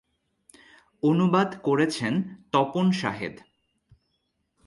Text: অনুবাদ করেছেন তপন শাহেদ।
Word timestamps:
অনুবাদ 1.03 1.49
করেছেন 1.63 2.13
তপন 2.51 2.85
শাহেদ। 2.91 3.35